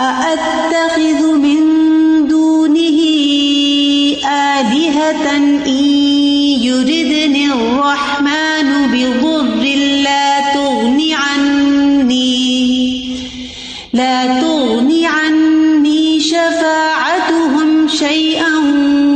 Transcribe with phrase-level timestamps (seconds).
[0.00, 1.60] أأتخذ من
[2.28, 2.98] دونه
[4.26, 5.36] آلهة
[5.66, 5.84] إن
[6.62, 9.64] يردني الرحمن بضر
[10.02, 12.40] لا تغن عني.
[13.92, 18.52] لا تغن عني شفاعتهم شيئا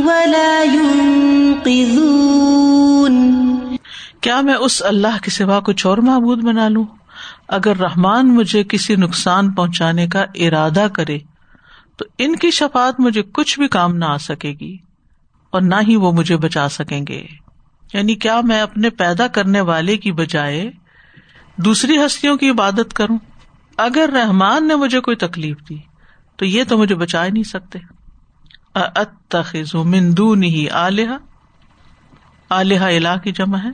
[0.05, 1.95] ولا ينقذون.
[4.21, 6.85] کیا میں اس اللہ کے سوا کچھ اور معبود بنا لوں؟
[7.47, 11.17] اگر رحمان مجھے کسی نقصان پہنچانے کا ارادہ کرے،
[11.97, 14.77] تو ان کی شفات مجھے کچھ بھی کام نہ آ سکے گی
[15.49, 17.25] اور نہ ہی وہ مجھے بچا سکیں گے۔
[17.93, 20.71] یعنی کیا میں اپنے پیدا کرنے والے کی بجائے
[21.57, 23.17] دوسری ہستیوں کی عبادت کروں؟
[23.77, 25.77] اگر رحمان نے مجھے کوئی تکلیف دی،
[26.35, 27.79] تو یہ تو مجھے بچا ہی نہیں سکتے۔
[29.73, 31.07] مندو نہیں آلیہ
[32.49, 33.69] آلیہ الہ کی جمع ہے۔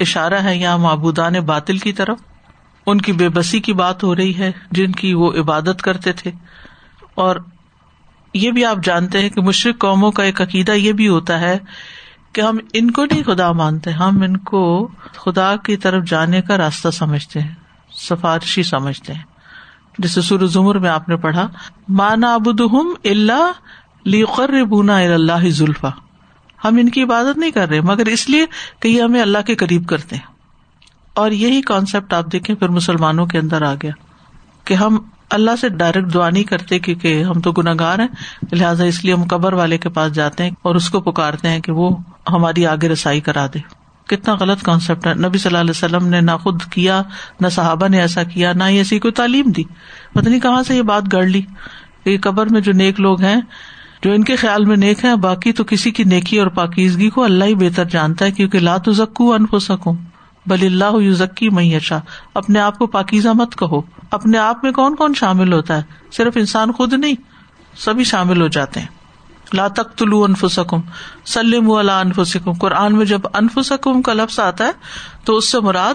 [0.00, 2.18] اشارہ ہے یہاں معبودان باطل کی طرف۔
[2.86, 6.30] ان کی بے بسی کی بات ہو رہی ہے جن کی وہ عبادت کرتے تھے۔
[7.14, 7.36] اور
[8.34, 11.58] یہ بھی آپ جانتے ہیں کہ مشرق قوموں کا ایک عقیدہ یہ بھی ہوتا ہے
[12.32, 16.56] کہ ہم ان کو نہیں خدا مانتے، ہم ان کو خدا کی طرف جانے کا
[16.56, 17.54] راستہ سمجھتے ہیں،
[17.92, 19.22] سفارشی سمجھتے ہیں۔
[19.98, 21.48] جیسے سور زمر میں آپ نے پڑھا
[21.88, 22.60] مانا ابود
[23.04, 23.52] اللہ
[24.04, 25.90] لیقر بونا اللہ زلفا
[26.64, 28.46] ہم ان کی عبادت نہیں کر رہے، مگر اس لیے
[28.80, 30.31] کہ یہ ہمیں اللہ کے قریب کرتے ہیں۔
[31.14, 33.90] اور یہی کانسیپٹ آپ دیکھیں پھر مسلمانوں کے اندر آ گیا
[34.64, 34.98] کہ ہم
[35.30, 38.08] اللہ سے ڈائریکٹ دعا نہیں کرتے کیونکہ ہم تو گناگار ہیں،
[38.52, 41.60] لہٰذا اس لیے ہم قبر والے کے پاس جاتے ہیں اور اس کو پکارتے ہیں
[41.60, 41.96] کہ وہ
[42.30, 43.58] ہماری آگے رسائی کرا دے۔
[44.06, 47.02] کتنا غلط کانسیپٹ ہے۔ نبی صلی اللہ علیہ وسلم نے نہ خود کیا،
[47.40, 49.62] نہ صحابہ نے ایسا کیا، نہ ہی ایسی کوئی تعلیم دی۔
[50.12, 51.42] پتہ نہیں کہاں سے یہ بات گڑ لی
[52.04, 53.40] کہ قبر میں جو نیک لوگ ہیں،
[54.02, 57.24] جو ان کے خیال میں نیک ہے باقی تو کسی کی نیکی اور پاکیزگی کو
[57.24, 59.94] اللہ ہی بہتر جانتا ہے کیونکہ لات زکو ان سکوں
[60.46, 61.98] بل اللہ ذکی میشا
[62.34, 66.32] اپنے آپ کو پاکیزہ مت کہو۔ اپنے آپ میں کون کون شامل ہوتا ہے؟ صرف
[66.36, 67.14] انسان خود نہیں،
[67.76, 68.86] سبھی شامل ہو جاتے ہیں۔
[69.52, 70.80] لا تک طلوع انفسکم
[71.24, 74.72] سلم اللہ انفسکم۔ قرآن میں جب انفسکم کا لفظ آتا ہے،
[75.24, 75.94] تو اس سے مراد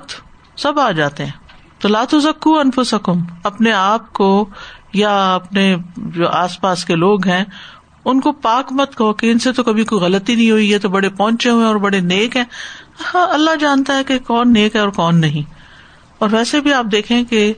[0.57, 1.31] سب آ جاتے ہیں۔
[1.79, 4.49] تو لات زکو انفسکم، اپنے آپ کو
[4.93, 7.45] یا اپنے جو آس پاس کے لوگ ہیں،
[8.05, 10.79] ان کو پاک مت کہو کہ ان سے تو کبھی کوئی غلطی نہیں ہوئی ہے
[10.79, 12.43] تو بڑے پہنچے ہوئے اور بڑے نیک ہیں۔
[13.05, 15.53] ہاں اللہ جانتا ہے کہ کون نیک ہے اور کون نہیں۔
[16.19, 17.53] اور ویسے بھی آپ دیکھیں کہ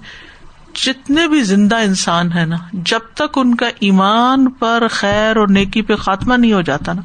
[0.75, 5.81] جتنے بھی زندہ انسان ہے نا، جب تک ان کا ایمان پر خیر اور نیکی
[5.81, 7.01] پہ خاتمہ نہیں ہو جاتا نا،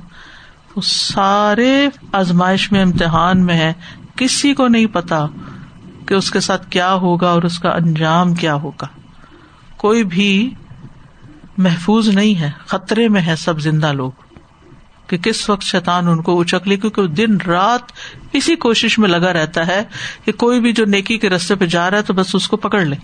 [0.76, 3.72] وہ سارے آزمائش میں، امتحان میں ہے
[4.16, 5.26] کسی کو نہیں پتا
[6.06, 8.86] کہ اس کے ساتھ کیا ہوگا اور اس کا انجام کیا ہوگا۔
[9.76, 10.54] کوئی بھی
[11.58, 14.12] محفوظ نہیں ہے، خطرے میں ہے سب زندہ لوگ۔
[15.06, 17.92] کہ کس وقت شیطان ان کو اچک لے، کیونکہ دن رات
[18.32, 19.82] اسی کوشش میں لگا رہتا ہے
[20.24, 22.56] کہ کوئی بھی جو نیکی کے رستے پہ جا رہا ہے تو بس اس کو
[22.56, 22.96] پکڑ لے۔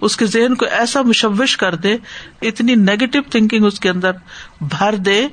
[0.00, 1.96] اس کے ذہن کو ایسا مشوش کر دے،
[2.42, 4.12] اتنی نیگیٹو تھنکنگ اس کے اندر
[4.60, 5.28] بھر دے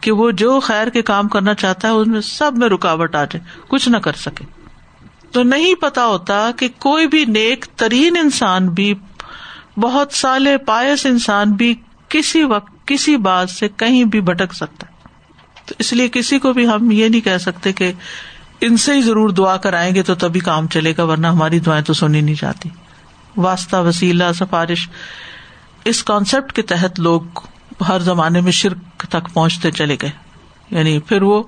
[0.00, 3.24] کہ وہ جو خیر کے کام کرنا چاہتا ہے، اس میں سب میں رکاوٹ آ
[3.24, 4.44] جائے، کچھ نہ کر سکے۔
[5.32, 8.94] تو نہیں پتا ہوتا کہ کوئی بھی نیک ترین انسان بھی،
[9.76, 11.74] بہت سالے پائس انسان بھی
[12.08, 14.93] کسی وقت، کسی بات سے کہیں بھی بھٹک سکتا ہے۔
[15.66, 17.92] تو اس لیے کسی کو بھی ہم یہ نہیں کہہ سکتے کہ
[18.60, 21.84] ان سے ہی ضرور دعا کرائیں گے تو تبھی کام چلے گا، ورنہ ہماری دعائیں
[21.84, 22.68] تو سنی نہیں جاتی۔
[23.36, 24.88] واسطہ، وسیلہ، سفارش،
[25.84, 27.22] اس کانسیپٹ کے تحت لوگ
[27.88, 30.10] ہر زمانے میں شرک تک پہنچتے چلے گئے۔
[30.70, 31.42] یعنی پھر وہ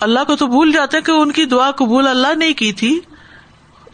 [0.00, 3.00] اللہ کو تو بھول جاتے کہ ان کی دعا قبول اللہ نے کی تھی۔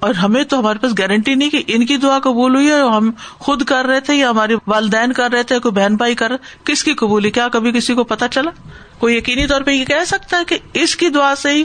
[0.00, 3.10] اور ہمیں تو ہمارے پاس گارنٹی نہیں کہ ان کی دعا قبول ہوئی ہے ہم
[3.38, 6.36] خود کر رہے تھے یا ہمارے والدین کر رہے تھے کوئی بہن بھائی کر رہے
[6.64, 8.50] کس کی قبول کیا کبھی کسی کو پتا چلا؟
[8.98, 11.64] کوئی یقینی طور پہ یہ کہہ سکتا ہے کہ اس کی دعا سے ہی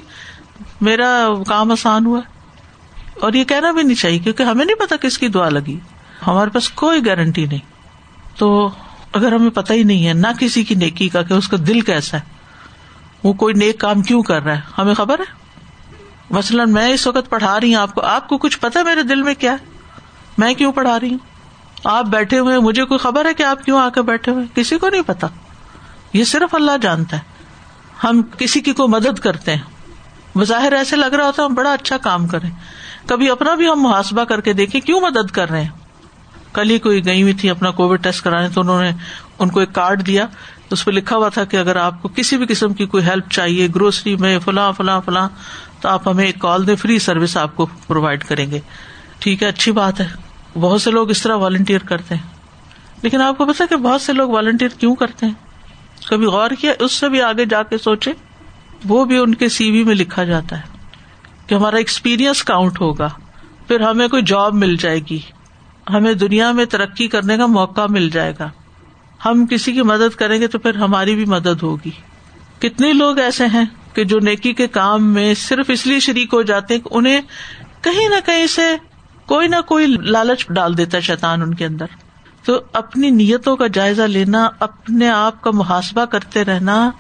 [0.82, 2.20] میرا کام آسان ہوا
[3.20, 5.80] اور یہ کہنا بھی نہیں چاہیے کیونکہ ہمیں نہیں پتا کس کی دعا لگی۔
[6.28, 7.60] ہمارے پاس کوئی گارنٹی نہیں۔
[8.38, 8.70] تو
[9.14, 11.82] اگر ہمیں پتا ہی نہیں ہے، نہ کسی کی نیکی کا کہ اس کا دل
[11.82, 12.22] کیسا ہے۔
[13.24, 15.45] وہ کوئی نیک کام کیوں کر رہا ہے؟ ہمیں خبر ہے؟
[16.30, 19.22] مثلاً میں اس وقت پڑھا رہی ہوں، آپ کو آپ کو کچھ پتا میرے دل
[19.24, 19.56] میں کیا؟
[20.38, 21.18] میں کیوں پڑھا رہی ہوں؟
[21.84, 24.78] آپ بیٹھے ہوئے مجھے کوئی خبر ہے کہ آپ کیوں آ کے بیٹھے ہوئے کسی
[24.78, 25.28] کو نہیں پتا
[26.14, 27.22] یہ صرف اللہ جانتا ہے۔
[28.04, 29.62] ہم کسی کی کوئی مدد کرتے ہیں۔
[30.38, 32.50] بظاہر ایسے لگ رہا ہوتا ہے ہم بڑا اچھا کام کریں۔
[33.06, 35.70] کبھی اپنا بھی ہم محاسبہ کر کے دیکھیں، کیوں مدد کر رہے ہیں؟
[36.54, 38.92] کل ہی کوئی گئی ہوئی تھی اپنا کووڈ ٹیسٹ کرانے، تو انہوں نے
[39.40, 40.28] ان کو ایک کارڈ دیا۔
[40.72, 43.32] اس پہ لکھا ہوا تھا کہ اگر آپ کو کسی بھی قسم کی کوئی ہیلپ
[43.32, 45.30] چاہیے، گروسری میں فلاں فلاں فلاں
[45.82, 48.60] تو آپ ہمیں ایک کال دیں فری سروس آپ کو پرووائڈ کریں گے۔
[49.20, 50.08] ٹھیک ہے، اچھی بات ہے۔
[50.60, 52.22] بہت سے لوگ اس طرح والنٹیئر کرتے ہیں۔
[53.02, 55.34] لیکن آپ کو پتا کہ بہت سے لوگ والنٹیئر کیوں کرتے ہیں؟
[56.08, 58.12] کبھی غور کیا، اس سے بھی آگے جا کے سوچے،
[58.86, 60.78] وہ بھی ان کے سی وی میں لکھا جاتا ہے
[61.48, 63.10] کہ ہمارا ایکسپیرئنس کاؤنٹ ہوگا۔
[63.68, 65.20] پھر ہمیں کوئی جاب مل جائے گی۔
[65.90, 68.50] ہمیں دنیا میں ترقی کرنے کا موقع مل جائے گا۔
[69.26, 71.92] ہم کسی کی مدد کریں گے تو پھر ہماری بھی مدد ہوگی۔
[72.60, 76.42] کتنے لوگ ایسے ہیں؟ کہ جو نیکی کے کام میں صرف اس لیے شریک ہو
[76.42, 77.22] جاتے ہیں کہ انہیں
[77.82, 78.76] کہیں نہ کہیں سے
[79.26, 81.86] کوئی نہ کوئی لالچ ڈال دیتا ہے شیطان ان کے اندر۔
[82.46, 86.92] تو اپنی نیتوں کا جائزہ لینا، اپنے آپ کا محاسبہ کرتے رہنا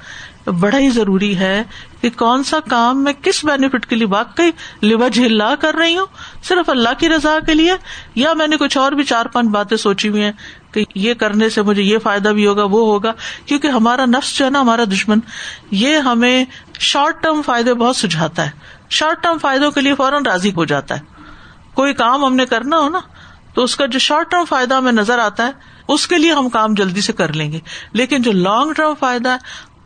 [0.45, 1.63] بڑا ہی ضروری ہے
[2.01, 4.51] کہ کون سا کام میں کس بینیفٹ کے لیے واقعی
[4.81, 6.05] لوج ہلا کر رہی ہوں،
[6.43, 7.73] صرف اللہ کی رضا کے لیے،
[8.15, 10.31] یا میں نے کچھ اور بھی چار پانچ باتیں سوچی ہوئی ہیں
[10.71, 13.11] کہ یہ کرنے سے مجھے یہ فائدہ بھی ہوگا، وہ ہوگا،
[13.45, 15.19] کیونکہ ہمارا نفس جو ہے نا، ہمارا دشمن،
[15.71, 16.45] یہ ہمیں
[16.79, 18.51] شارٹ ٹرم فائدے بہت سجھاتا ہے۔
[18.89, 21.01] شارٹ ٹرم فائدوں کے لیے فوراً راضی ہو جاتا ہے۔
[21.73, 22.99] کوئی کام ہم نے کرنا ہو نا،
[23.53, 25.51] تو اس کا جو شارٹ ٹرم فائدہ ہمیں نظر آتا ہے،
[25.87, 27.59] اس کے لیے ہم کام جلدی سے کر لیں گے۔
[27.93, 29.37] لیکن جو لانگ ٹرم فائدہ ہے،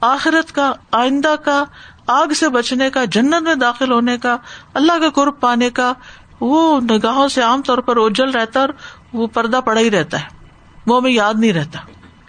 [0.01, 1.63] آخرت کا، آئندہ کا،
[2.07, 4.37] آگ سے بچنے کا، جنت میں داخل ہونے کا،
[4.73, 5.93] اللہ کا قرب پانے کا،
[6.39, 8.73] وہ نگاہوں سے عام طور پر اجل رہتا ہے اور
[9.13, 10.25] وہ پردہ پڑا ہی رہتا ہے۔
[10.87, 11.79] وہ ہمیں یاد نہیں رہتا۔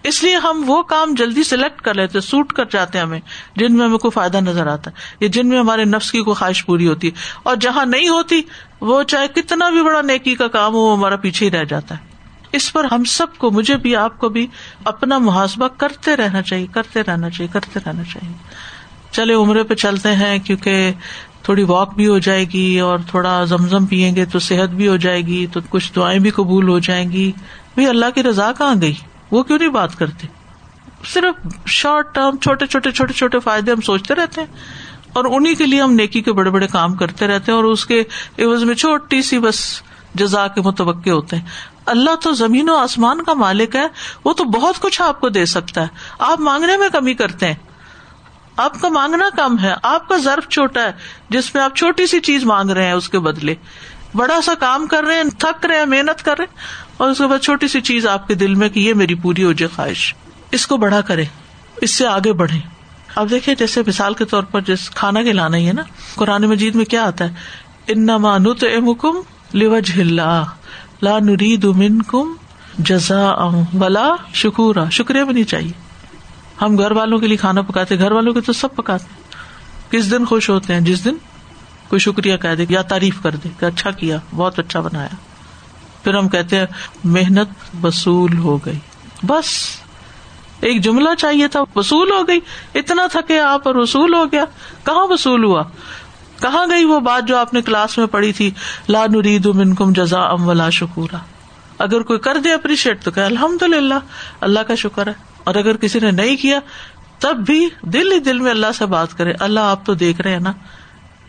[0.02, 3.20] اس لیے ہم وہ کام جلدی سلیکٹ کر لیتے سوٹ کر جاتے ہیں ہمیں،
[3.56, 6.34] جن میں ہمیں کوئی فائدہ نظر آتا ہے، یا جن میں ہمارے نفس کی کوئی
[6.34, 7.12] خواہش پوری ہوتی ہے۔
[7.42, 8.42] اور جہاں نہیں ہوتی،
[8.80, 11.94] وہ چاہے کتنا بھی بڑا نیکی کا کام ہو، وہ ہمارا پیچھے ہی رہ جاتا
[11.94, 12.10] ہے۔
[12.52, 14.46] اس پر ہم سب کو، مجھے بھی، آپ کو بھی
[14.84, 18.36] اپنا محاسبہ کرتے رہنا چاہیے، کرتے رہنا چاہیے، کرتے رہنا چاہیے۔
[19.10, 20.92] چلے، عمرے پہ چلتے ہیں، کیونکہ
[21.42, 24.96] تھوڑی واک بھی ہو جائے گی اور تھوڑا زمزم پیئیں گے تو صحت بھی ہو
[24.96, 27.32] جائے گی، تو کچھ دعائیں بھی قبول ہو جائیں گی۔
[27.76, 28.94] اللہ کی رضا کہاں گئی؟
[29.30, 30.26] وہ کیوں نہیں بات کرتے؟
[31.04, 34.48] صرف شارٹ ٹرم چھوٹے چھوٹے چھوٹے چھوٹے فائدے ہم سوچتے رہتے ہیں
[35.12, 37.86] اور انہیں کے لیے ہم نیکی کے بڑے بڑے کام کرتے رہتے ہیں اور اس
[37.86, 38.00] کے
[38.38, 39.82] عوض میں چھوٹی سی بس
[40.14, 41.44] جزا کے متوقع ہوتے ہیں۔
[41.86, 43.86] اللہ تو زمین و آسمان کا مالک ہے،
[44.24, 45.86] وہ تو بہت کچھ آپ کو دے سکتا ہے۔
[46.18, 47.54] آپ مانگنے میں کمی کرتے ہیں۔
[48.56, 50.92] آپ کا مانگنا کم ہے، آپ کا ضرف چھوٹا ہے،
[51.28, 53.54] جس میں آپ چھوٹی سی چیز مانگ رہے ہیں اس کے بدلے۔
[54.14, 57.18] بڑا سا کام کر رہے ہیں، تھک رہے ہیں، محنت کر رہے ہیں۔ اور اس
[57.18, 59.76] کے بعد چھوٹی سی چیز آپ کے دل میں کہ یہ میری پوری ہو جائے
[59.76, 60.14] خواہش۔
[60.50, 61.24] اس کو بڑا کرے
[61.80, 62.58] اس سے آگے بڑھے
[63.14, 65.82] اب دیکھیں جیسے مثال کے طور پر جس کھانا کھلانا ہی ہے نا،
[66.14, 67.34] قرآن مجید میں کیا آتا ہے؟
[67.86, 69.20] ان نمانت امکم
[69.54, 70.44] لوج لا
[71.02, 72.32] نرید من کم
[72.78, 75.72] جزا بلا شکورا۔ شکریہ بھی نہیں چاہیے۔
[76.62, 79.32] ہم گھر والوں کے لیے کھانا پکاتے، گھر والوں کے تو سب پکاتے۔
[79.90, 81.14] کس دن خوش ہوتے ہیں؟ جس دن؟
[81.88, 85.29] کوئی شکریہ کہہ دے یا تعریف کر دے کہ اچھا کیا، بہت اچھا بنایا۔
[86.04, 86.66] پھر ہم کہتے ہیں
[87.04, 87.48] محنت
[87.84, 88.78] وصول ہو گئی۔
[89.22, 89.46] بس،
[90.60, 92.40] ایک جملہ چاہیے تھا، وصول ہو گئی۔
[92.74, 94.44] اتنا تھکے آپ اور وصول ہو گیا۔
[94.84, 95.62] کہاں وصول ہوا؟
[96.40, 98.50] کہاں گئی وہ بات جو آپ نے کلاس میں پڑھی تھی؟
[98.88, 101.18] لا نرید من کم جزا ام ولا شکورا۔
[101.78, 103.94] اگر کوئی کر دے اپریشیٹ تو کہ الحمد للہ
[104.40, 105.12] اللہ کا شکر ہے۔
[105.44, 106.58] اور اگر کسی نے نہیں کیا،
[107.18, 110.32] تب بھی دل ہی دل میں اللہ سے بات کرے۔ اللہ آپ تو دیکھ رہے
[110.32, 110.52] ہیں نا،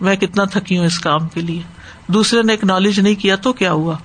[0.01, 1.62] میں کتنا تھکی ہوں اس کام کے لیے۔
[2.07, 3.97] دوسرے نے اکنالج نہیں کیا تو کیا ہوا؟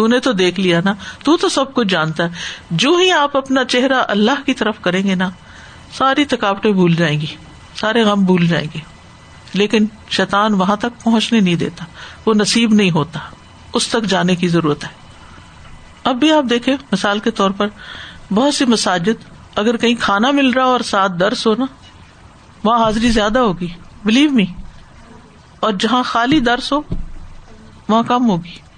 [0.00, 0.94] تو نے تو دیکھ لیا نا،
[1.24, 2.28] تو تو سب کچھ جانتا ہے۔
[2.70, 5.30] جو ہی آپ اپنا چہرہ اللہ کی طرف کریں گے نا،
[5.98, 7.26] ساری تھکاوٹیں بھول جائیں گی،
[7.76, 8.78] سارے غم بھول جائیں گے۔
[9.54, 11.84] لیکن شیطان وہاں تک پہنچنے نہیں دیتا،
[12.26, 13.20] وہ نصیب نہیں ہوتا،
[13.72, 14.88] اس تک جانے کی ضرورت ہے۔
[16.04, 17.66] اب بھی آپ دیکھیں، مثال کے طور پر
[18.34, 19.24] بہت سی مساجد،
[19.56, 21.66] اگر کہیں کھانا مل رہا اور ساتھ درس ہو نا،
[22.64, 23.68] وہاں حاضری زیادہ ہوگی
[24.04, 24.46] بلیو می
[25.60, 26.80] اور جہاں خالی درس ہو،
[27.88, 28.69] وہاں کم ہوگی۔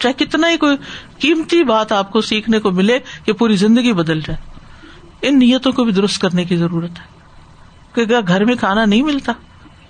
[0.00, 0.76] چاہے کتنا ہی کوئی
[1.18, 4.36] قیمتی بات آپ کو سیکھنے کو ملے کہ پوری زندگی بدل جائے۔
[5.22, 7.20] ان نیتوں کو بھی درست کرنے کی ضرورت ہے۔
[7.92, 9.32] کہ گھر میں کھانا نہیں ملتا،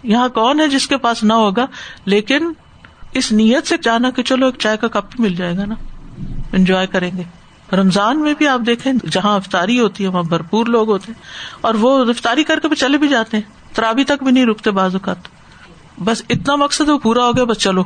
[0.03, 1.67] یہاں کون ہے جس کے پاس نہ ہوگا؟
[2.05, 2.53] لیکن
[3.13, 5.75] اس نیت سے جانا کہ چلو ایک چائے کا کپ بھی مل جائے گا نا۔
[6.53, 7.23] انجوائے کریں گے۔
[7.77, 11.23] رمضان میں بھی آپ دیکھیں، جہاں افطاری ہوتی ہے، وہاں بھرپور لوگ ہوتے ہیں۔
[11.61, 14.71] اور وہ افطاری کر کے بھی چلے بھی جاتے ہیں۔ ترابی تک بھی نہیں رکتے
[14.71, 15.17] بعض اوقات۔
[16.05, 17.85] بس اتنا مقصد وہ پورا ہو گیا، بس چلو۔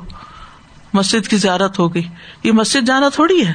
[0.94, 2.02] مسجد کی زیارت ہو گئی۔
[2.42, 3.52] یہ مسجد جانا تھوڑی ہے۔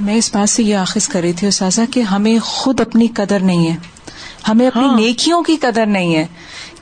[0.00, 3.40] میں اس بات سے یہ آخذ کر رہی تھی اساسا کہ ہمیں خود اپنی قدر
[3.40, 3.76] نہیں ہے۔
[4.48, 4.96] ہمیں اپنی ہاں.
[4.96, 6.26] نیکیوں کی قدر نہیں ہے۔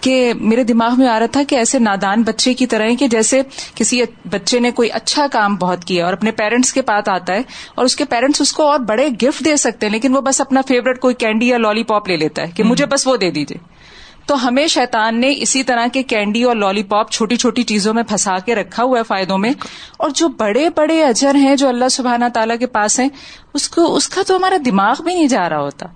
[0.00, 3.42] کہ میرے دماغ میں آ رہا تھا کہ ایسے نادان بچے کی طرح کہ جیسے
[3.74, 7.42] کسی بچے نے کوئی اچھا کام بہت کیا اور اپنے پیرنٹس کے پاس آتا ہے
[7.74, 10.40] اور اس کے پیرنٹس اس کو اور بڑے گفٹ دے سکتے ہیں لیکن وہ بس
[10.40, 13.30] اپنا فیوریٹ کوئی کینڈی یا لالی پاپ لے لیتا ہے کہ مجھے بس وہ دے
[13.30, 13.77] دیجیے
[14.28, 18.02] تو ہمیں شیطان نے اسی طرح کے کینڈی اور لالی پاپ چھوٹی چھوٹی چیزوں میں
[18.02, 19.52] پھنسا کے رکھا ہوا ہے فائدوں میں۔
[19.96, 23.08] اور جو بڑے بڑے اجر ہیں جو اللہ سبحانہ تعالیٰ کے پاس ہیں،
[23.54, 25.86] اس کو، اس کا تو ہمارا دماغ بھی نہیں جا رہا ہوتا۔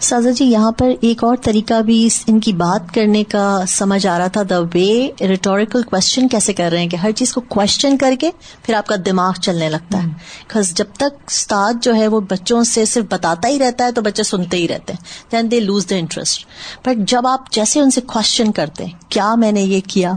[0.00, 4.18] سازا جی یہاں پر ایک اور طریقہ بھی ان کی بات کرنے کا سمجھ آ
[4.18, 7.96] رہا تھا دا وے ریٹوریکل کوشچن کیسے کر رہے ہیں کہ ہر چیز کو کوشچن
[7.96, 8.30] کر کے
[8.62, 12.64] پھر آپ کا دماغ چلنے لگتا ہے۔ بکاز جب تک استاد جو ہے وہ بچوں
[12.64, 15.90] سے صرف بتاتا ہی رہتا ہے تو بچے سنتے ہی رہتے ہیں۔ Then they lose
[15.90, 16.46] the interest
[16.84, 20.12] but جب آپ جیسے ان سے کوشچن کرتے ہیں کیا میں نے یہ کیا؟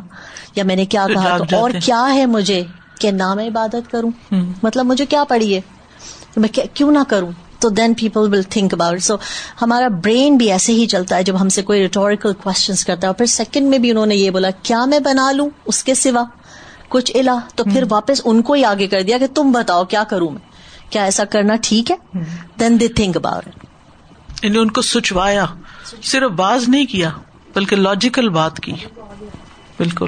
[0.55, 2.63] یا میں نے کیا کہا؟ اور کیا ہے مجھے
[2.99, 4.11] کہ نہ میں عبادت کروں؟
[4.63, 5.61] مطلب مجھے کیا پڑی ہے؟
[6.37, 7.31] میں کیوں نہ کروں؟
[7.63, 9.15] تو then people will think about so
[9.61, 13.07] ہمارا برین بھی ایسے ہی چلتا ہے جب ہم سے کوئی ریٹوریکل کوشچنس کرتا ہے
[13.07, 15.93] اور پھر سیکنڈ میں بھی انہوں نے یہ بولا کیا میں بنا لوں اس کے
[15.95, 16.23] سوا?
[16.89, 20.03] کچھ الا تو پھر واپس ان کو ہی آگے کر دیا کہ تم بتاؤ کیا
[20.03, 20.41] کروں میں؟
[20.89, 21.95] کیا ایسا کرنا ٹھیک ہے؟
[22.59, 25.45] دین دے تھنک اباؤٹ ان کو سچوایا
[26.03, 27.09] صرف باز نہیں کیا
[27.53, 28.73] بلکہ لاجیکل بات کی.
[29.77, 30.07] بالکل.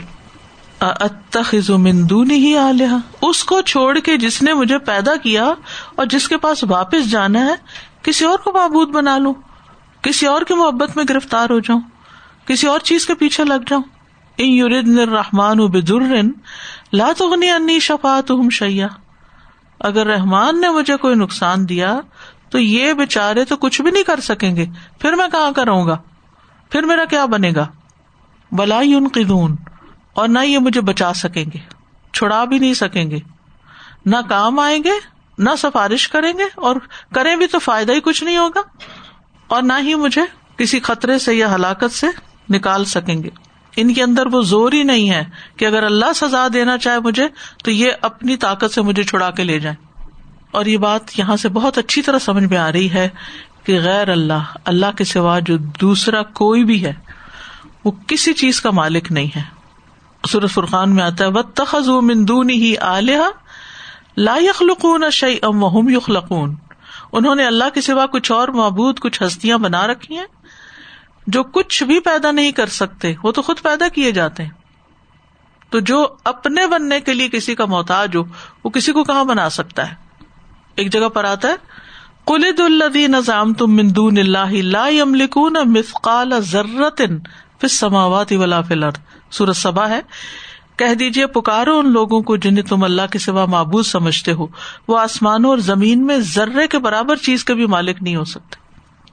[1.69, 5.53] مندونی ہی آلیہ اس کو چھوڑ کے جس نے مجھے پیدا کیا
[5.95, 7.55] اور جس کے پاس واپس جانا ہے،
[8.03, 9.33] کسی اور کو معبود بنا لوں؟
[10.01, 11.81] کسی اور کی محبت میں گرفتار ہو جاؤں؟
[12.45, 13.83] کسی اور چیز کے پیچھے لگ جاؤں؟
[14.37, 15.57] ان رحمان
[16.93, 18.87] لا تغنی انی شفات شیا
[19.79, 21.99] اگر رحمان نے مجھے کوئی نقصان دیا،
[22.49, 24.65] تو یہ بےچارے تو کچھ بھی نہیں کر سکیں گے۔
[24.99, 25.97] پھر میں کہاں کروں گا؟
[26.69, 27.67] پھر میرا کیا بنے گا؟
[28.51, 29.55] بلائی ان قدون
[30.15, 31.59] اور نہ یہ مجھے بچا سکیں گے،
[32.13, 33.19] چھڑا بھی نہیں سکیں گے۔
[34.05, 34.91] نہ کام آئیں گے،
[35.37, 36.75] نہ سفارش کریں گے، اور
[37.15, 38.61] کریں بھی تو فائدہ ہی کچھ نہیں ہوگا۔
[39.47, 40.21] اور نہ ہی مجھے
[40.57, 42.07] کسی خطرے سے یا ہلاکت سے
[42.49, 43.29] نکال سکیں گے۔
[43.75, 45.23] ان کے اندر وہ زور ہی نہیں ہے
[45.57, 47.27] کہ اگر اللہ سزا دینا چاہے مجھے،
[47.63, 50.09] تو یہ اپنی طاقت سے مجھے چھڑا کے لے جائیں۔
[50.51, 53.09] اور یہ بات یہاں سے بہت اچھی طرح سمجھ میں آ رہی ہے
[53.63, 56.93] کہ غیر اللہ اللہ کے سوا جو دوسرا کوئی بھی ہے،
[57.83, 59.64] وہ کسی چیز کا مالک نہیں ہے۔
[60.25, 63.29] سورت فرقان میں آتا ہے و تخذ مندون ہی آلیہ
[64.17, 66.55] لا یخلقون شعی ام وہم یخلقون
[67.11, 70.25] انہوں نے اللہ کے سوا کچھ اور معبود، کچھ ہستیاں بنا رکھی ہیں
[71.27, 74.51] جو کچھ بھی پیدا نہیں کر سکتے، وہ تو خود پیدا کیے جاتے ہیں۔
[75.69, 78.23] تو جو اپنے بننے کے لیے کسی کا محتاج ہو،
[78.63, 79.95] وہ کسی کو کہاں بنا سکتا ہے؟
[80.75, 81.55] ایک جگہ پر آتا ہے
[82.25, 87.19] کلد الدی نظام تم مندون اللہ لا یملکون مثقال ذرتن
[87.59, 88.95] فی السماوات ولا فی الارض
[89.35, 89.99] سورت سبا ہے۔
[90.77, 94.47] کہہ دیجیے پکارو ان لوگوں کو جنہیں تم اللہ کے سوا معبود سمجھتے ہو۔
[94.87, 98.65] وہ آسمانوں اور زمین میں ذرے کے برابر چیز کے بھی مالک نہیں ہو سکتے۔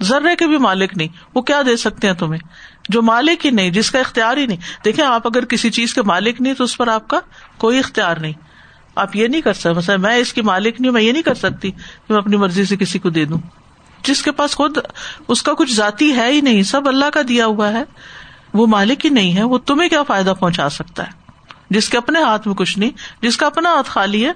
[0.04, 2.40] ذرے کے بھی مالک نہیں۔ وہ کیا دے سکتے ہیں تمہیں؟
[2.88, 6.02] جو مالک ہی نہیں، جس کا اختیار ہی نہیں۔ دیکھیں، آپ اگر کسی چیز کے
[6.02, 7.20] مالک نہیں، تو اس پر آپ کا
[7.58, 8.32] کوئی اختیار نہیں۔
[8.94, 11.22] آپ یہ نہیں کر سکتے، مثلا میں اس کی مالک نہیں ہوں، میں یہ نہیں
[11.22, 13.38] کر سکتی کہ میں اپنی مرضی سے کسی کو دے دوں۔
[14.04, 14.78] جس کے پاس خود
[15.28, 17.84] اس کا کچھ ذاتی ہے ہی نہیں، سب اللہ کا دیا ہوا ہے۔
[18.54, 21.12] وہ مالک ہی نہیں ہے، وہ تمہیں کیا فائدہ پہنچا سکتا ہے؟
[21.70, 22.90] جس کے اپنے ہاتھ میں کچھ نہیں،
[23.22, 24.32] جس کا اپنا ہاتھ خالی ہے،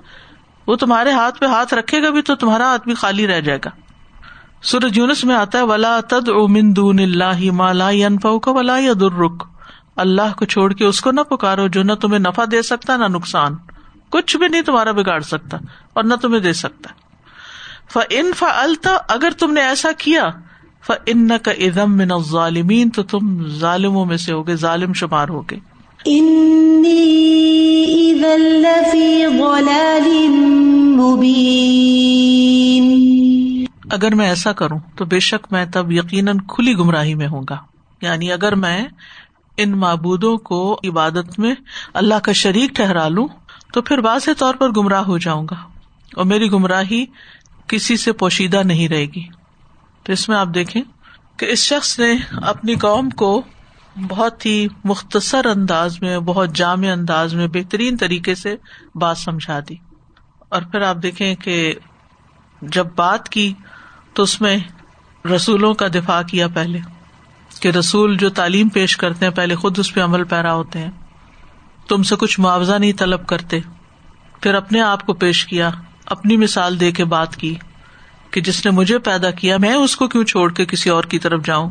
[0.66, 3.58] وہ تمہارے ہاتھ پہ ہاتھ رکھے گا بھی تو تمہارا ہاتھ بھی خالی رہ جائے
[3.64, 3.70] گا۔
[4.62, 8.92] سورج یونس میں آتا ہے، ولا تد او مندون اللہ مالا انفا کا ولا یا
[9.00, 9.48] درخ
[9.96, 13.04] اللہ کو چھوڑ کے اس کو نہ پکارو جو نہ تمہیں نفع دے سکتا، نہ
[13.04, 13.56] نقصان۔
[14.10, 15.56] کچھ بھی نہیں تمہارا بگاڑ سکتا
[15.92, 16.90] اور نہ تمہیں دے سکتا۔
[17.92, 20.28] ف ان التا اگر تم نے ایسا کیا
[21.06, 25.56] ان کا ادم من ظالمین تو تم ظالموں میں سے ہوگے ظالم شمار ہوگے۔
[33.90, 37.56] اگر میں ایسا کروں تو بے شک میں تب یقیناً کھلی گمراہی میں ہوں گا۔
[38.02, 38.84] یعنی اگر میں
[39.56, 41.54] ان معبودوں کو عبادت میں
[41.94, 43.28] اللہ کا شریک ٹھہرا لوں
[43.72, 45.56] تو پھر واضح طور پر گمراہ ہو جاؤں گا۔
[46.16, 47.04] اور میری گمراہی
[47.66, 49.35] کسی سے پوشیدہ نہیں رہے گی۔
[50.06, 50.82] تو اس میں آپ دیکھیں
[51.36, 53.42] کہ اس شخص نے اپنی قوم کو
[54.08, 58.56] بہت ہی مختصر انداز میں، بہت جامع انداز میں بہترین طریقے سے
[58.94, 59.74] بات سمجھا دی۔
[60.48, 61.74] اور پھر آپ دیکھیں کہ
[62.62, 63.52] جب بات کی
[64.12, 64.56] تو اس میں
[65.36, 66.78] رسولوں کا دفاع کیا پہلے،
[67.60, 70.90] کہ رسول جو تعلیم پیش کرتے ہیں، پہلے خود اس پہ عمل پیرا ہوتے ہیں۔
[71.88, 73.58] تم سے کچھ معاوضہ نہیں طلب کرتے۔
[74.40, 75.70] پھر اپنے آپ کو پیش کیا،
[76.06, 77.54] اپنی مثال دے کے بات کی۔
[78.36, 81.18] کہ جس نے مجھے پیدا کیا، میں اس کو کیوں چھوڑ کے کسی اور کی
[81.18, 81.70] طرف جاؤں؟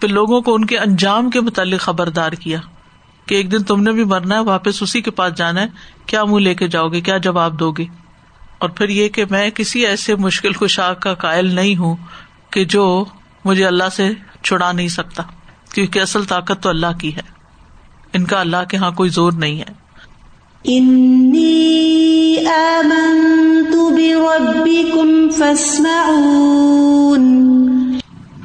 [0.00, 2.58] پھر لوگوں کو ان کے انجام کے متعلق خبردار کیا
[3.26, 5.66] کہ ایک دن تم نے بھی مرنا ہے، واپس اسی کے پاس جانا ہے،
[6.06, 7.84] کیا منہ لے کے جاؤ گے؟ کیا جواب دو گے؟
[8.58, 11.96] اور پھر یہ کہ میں کسی ایسے مشکل خوشاک کا قائل نہیں ہوں
[12.50, 13.04] کہ جو
[13.44, 15.22] مجھے اللہ سے چھڑا نہیں سکتا،
[15.74, 17.22] کیونکہ اصل طاقت تو اللہ کی ہے۔
[18.12, 19.83] ان کا اللہ کے یہاں کوئی زور نہیں ہے۔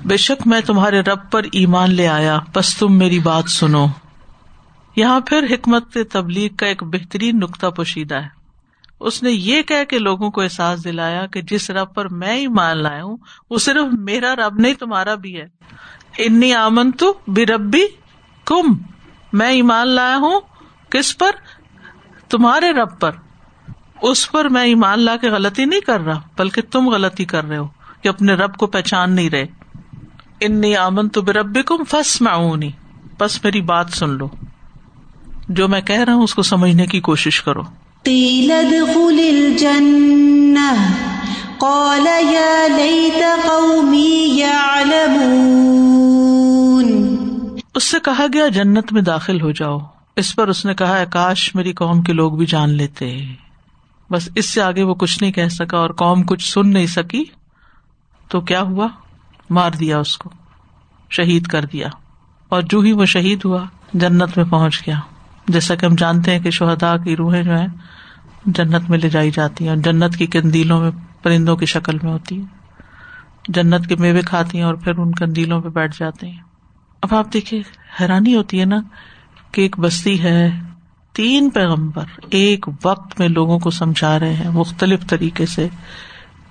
[0.06, 3.86] بے شک میں تمہارے رب پر ایمان لے آیا بس تم میری بات سنو۔
[4.96, 8.28] یہاں پھر حکمت تبلیغ کا ایک بہترین نقطہ پوشیدہ ہے۔
[9.00, 12.84] اس نے یہ کہہ کے لوگوں کو احساس دلایا کہ جس رب پر میں ایمان
[12.84, 13.18] لایا ہوں،
[13.50, 15.48] وہ صرف میرا رب نہیں، تمہارا بھی ہے۔
[16.18, 17.82] انی آمن تو بے ربی
[18.46, 18.74] کم
[19.34, 20.40] میں ایمان لایا ہوں،
[20.90, 21.32] کس پر؟
[22.30, 23.12] تمہارے رب پر
[24.02, 27.58] اس پر میں ایمان لا کے غلطی نہیں کر رہا بلکہ تم غلطی کر رہے
[27.58, 27.68] ہو
[28.02, 29.46] کہ اپنے رب کو پہچان نہیں رہے۔
[30.42, 32.70] انی آمن تو بے رب کم فس میں
[33.20, 34.28] بس میری بات سن لو۔
[35.50, 37.62] جو میں کہہ رہا ہوں اس کو سمجھنے کی کوشش کرو۔
[38.04, 40.86] قيل ادخل الجنة
[41.58, 45.56] قال يا ليت قومي يعلمون
[47.76, 49.78] اس سے کہا گیا جنت میں داخل ہو جاؤ۔
[50.20, 53.26] اس پر اس نے کہا کاش میری قوم کے لوگ بھی جان لیتے۔
[54.12, 57.24] بس اس سے آگے وہ کچھ نہیں کہہ سکا اور قوم کچھ سن نہیں سکی۔
[58.28, 58.88] تو کیا ہوا؟
[59.50, 60.30] مار دیا اس کو،
[61.10, 61.88] شہید کر دیا۔
[62.50, 65.00] اور جو ہی وہ شہید ہوا، جنت میں پہنچ گیا۔
[65.48, 67.66] جیسا کہ ہم جانتے ہیں کہ شہدا کی روحیں جو ہے
[68.46, 72.12] جنت میں لے جائی جاتی ہیں اور جنت کی کندیلوں میں، پرندوں کی شکل میں
[72.12, 72.46] ہوتی ہے
[73.48, 76.40] جنت کے میوے کھاتی ہیں اور پھر ان کندیلوں پہ بیٹھ جاتے ہیں۔
[77.02, 77.62] اب آپ دیکھیے،
[78.02, 78.80] حیرانی ہوتی ہے نا
[79.52, 80.52] کہ ایک بستی ہے،
[81.14, 85.68] تین پیغمبر ایک وقت میں لوگوں کو سمجھا رہے ہیں، مختلف طریقے سے،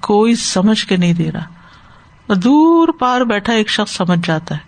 [0.00, 4.60] کوئی سمجھ کے نہیں دے رہا۔ دور پار بیٹھا ایک شخص سمجھ جاتا ہے۔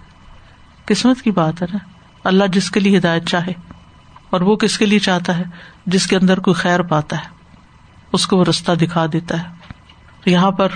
[0.84, 1.78] قسمت کی بات ہے نا،
[2.24, 3.52] اللہ جس کے لیے ہدایت چاہے
[4.30, 5.44] اور وہ کس کے لیے چاہتا ہے،
[5.86, 7.28] جس کے اندر کوئی خیر پاتا ہے،
[8.12, 9.48] اس کو وہ رستہ دکھا دیتا ہے۔
[10.26, 10.68] یہاں پر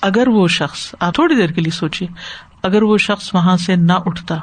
[0.00, 2.08] اگر وہ شخص، آپ تھوڑی دیر کے لیے سوچیے،
[2.62, 4.36] اگر وہ شخص وہاں سے نہ اٹھتا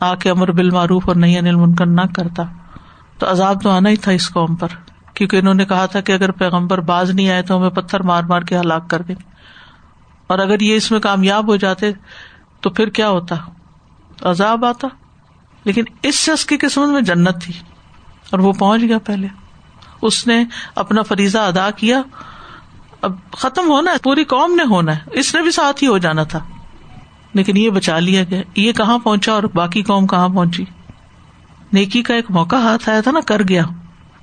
[0.00, 2.42] آ کے امر بال معروف اور نہیں انل منکر نہ کرتا۔
[3.18, 4.68] تو عذاب تو آنا ہی تھا اس قوم پر،
[5.14, 8.22] کیونکہ انہوں نے کہا تھا کہ اگر پیغمبر باز نہیں آئے تو ہمیں پتھر مار
[8.22, 9.14] مار کے ہلاک کر دیں۔
[10.26, 11.92] اور اگر یہ اس میں کامیاب ہو جاتے
[12.60, 13.36] تو پھر کیا ہوتا؟
[14.22, 14.88] عذاب آتا۔
[15.64, 17.52] لیکن اس شخص کی قسمت میں جنت تھی
[18.30, 19.28] اور وہ پہنچ گیا پہلے۔
[20.02, 22.02] اس نے اپنا فریضہ ادا کیا۔
[23.02, 25.98] اب ختم ہونا ہے، پوری قوم نے ہونا ہے۔ اس نے بھی ساتھ ہی ہو
[25.98, 26.38] جانا تھا۔
[27.36, 30.64] لیکن یہ بچا لیا گیا۔ یہ کہاں پہنچا اور باقی قوم کہاں پہنچی؟
[31.72, 33.62] نیکی کا ایک موقع ہاتھ آیا تھا نا، کر گیا۔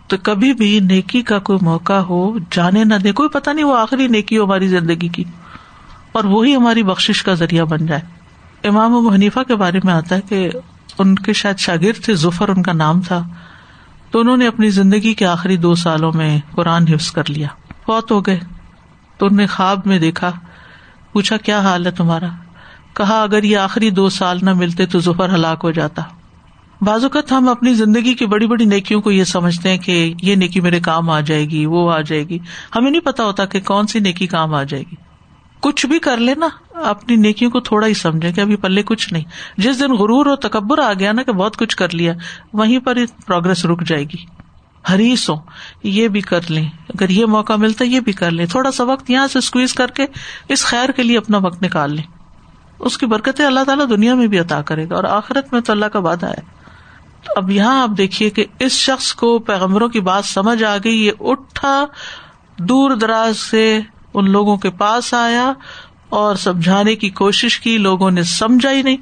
[0.07, 3.77] تو کبھی بھی نیکی کا کوئی موقع ہو، جانے نہ دے، کوئی پتا نہیں وہ
[3.77, 5.23] آخری نیکی ہو ہماری زندگی کی۔
[6.11, 8.01] اور وہی ہماری بخش کا ذریعہ بن جائے۔
[8.67, 10.49] امام ابو حنیفہ کے بارے میں آتا ہے کہ
[10.97, 13.27] ان کے شاید شاگرد تھے، ظفر ان کا نام تھا۔
[14.11, 17.47] تو انہوں نے اپنی زندگی کے آخری دو سالوں میں قرآن حفظ کر لیا۔
[17.87, 18.39] بہت ہو گئے۔
[19.17, 20.31] تو انہوں نے خواب میں دیکھا،
[21.13, 22.27] پوچھا، کیا حال ہے تمہارا؟
[22.93, 26.01] کہا، اگر یہ آخری دو سال نہ ملتے تو ظفر ہلاک ہو جاتا۔
[26.81, 30.35] بعض اوقات ہم اپنی زندگی کی بڑی بڑی نیکیوں کو یہ سمجھتے ہیں کہ یہ
[30.35, 32.39] نیکی میرے کام آ جائے گی، وہ آ جائے گی۔
[32.75, 34.95] ہمیں نہیں پتا ہوتا کہ کون سی نیکی کام آ جائے گی۔
[35.59, 39.13] کچھ بھی کر لے نا، اپنی نیکیوں کو تھوڑا ہی سمجھے کہ ابھی پلے کچھ
[39.13, 39.23] نہیں۔
[39.57, 42.13] جس دن غرور اور تکبر آ گیا نا کہ بہت کچھ کر لیا،
[42.53, 44.43] وہیں پر پروگرس رک جائے گی۔
[44.89, 45.35] ہریس ہو
[45.83, 48.83] یہ بھی کر لیں۔ اگر یہ موقع ملتا ہے یہ بھی کر لیں۔ تھوڑا سا
[48.83, 50.05] وقت یہاں سے اسکویز کر کے
[50.49, 52.12] اس خیر کے لیے اپنا وقت نکال لیں۔
[52.85, 55.73] اس کی برکتیں اللہ تعالیٰ دنیا میں بھی عطا کرے گا اور آخرت میں تو
[55.73, 56.41] اللہ کا وعدہ ہے۔
[57.23, 61.05] تو اب یہاں آپ دیکھیے کہ اس شخص کو پیغمبروں کی بات سمجھ آ گئی،
[61.05, 61.85] یہ اٹھا
[62.57, 63.79] دور دراز سے
[64.13, 65.53] ان لوگوں کے پاس آیا
[66.09, 68.97] اور سمجھانے کی کوشش کی، لوگوں نے سمجھا ہی نہیں۔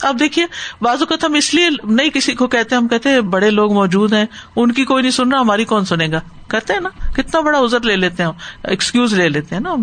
[0.00, 0.44] اب دیکھیے،
[0.80, 4.26] بعض اوقات ہم اس لیے نہیں کسی کو کہتے، ہم کہتے بڑے لوگ موجود ہیں،
[4.56, 7.58] ان کی کوئی نہیں سن رہا، ہماری کون سنے گا؟ کہتے ہیں نا، کتنا بڑا
[7.58, 8.30] ازر لے لیتے ہیں
[8.64, 9.74] ایکسکیوز لے لیتے ہیں نا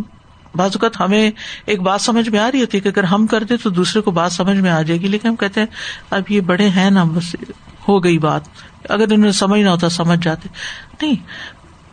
[0.55, 1.31] بعض اوقات ہمیں
[1.65, 4.11] ایک بات سمجھ میں آ رہی ہوتی ہے کہ اگر ہم کرتے تو دوسرے کو
[4.11, 5.67] بات سمجھ میں آ جائے گی، لیکن ہم کہتے ہیں،
[6.09, 7.35] اب یہ بڑے ہیں نا، بس
[7.87, 8.41] ہو گئی بات۔
[8.89, 10.49] اگر انہیں سمجھ نہ ہوتا، سمجھ جاتے۔
[11.01, 11.15] نہیں،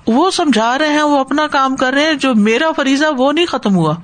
[0.06, 3.46] وہ سمجھا رہے ہیں، وہ اپنا کام کر رہے ہیں، جو میرا فریضہ وہ نہیں
[3.46, 3.94] ختم ہوا۔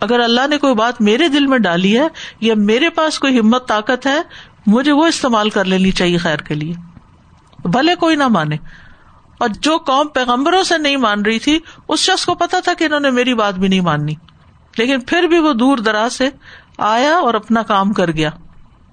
[0.00, 2.06] اگر اللہ نے کوئی بات میرے دل میں ڈالی ہے،
[2.40, 4.22] یا میرے پاس کوئی ہمت، طاقت ہے،
[4.66, 6.74] مجھے وہ استعمال کر لینی چاہیے خیر کے لیے۔
[7.64, 8.56] بھلے کوئی نہ مانے۔
[9.44, 12.84] اور جو قوم پیغمبروں سے نہیں مان رہی تھی، اس شخص کو پتا تھا کہ
[12.84, 14.14] انہوں نے میری بات بھی نہیں ماننی۔
[14.78, 16.30] لیکن پھر بھی وہ دور دراز سے
[16.78, 18.28] آیا اور اپنا کام کر گیا۔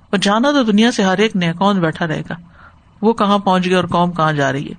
[0.09, 2.33] اور جانا تو دنیا سے ہر ایک نے کون بیٹھا رہے گا۔
[3.01, 4.73] وہ کہاں پہنچ گیا اور قوم کہاں جا رہی ہے۔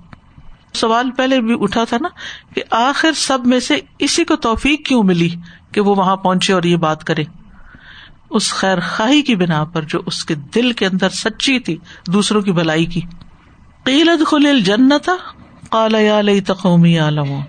[0.73, 2.07] سوال پہلے بھی اٹھا تھا نا
[2.55, 5.29] کہ آخر سب میں سے اسی کو توفیق کیوں ملی
[5.71, 7.23] کہ وہ وہاں پہنچے اور یہ بات کرے؟
[8.29, 12.41] اس خیر خواہی کی بنا پر جو اس کے دل کے اندر سچی تھی، دوسروں
[12.41, 13.01] کی بلائی کی۔
[13.83, 15.09] قیلت خل جنت
[15.73, 17.39] کالا تقومی عالم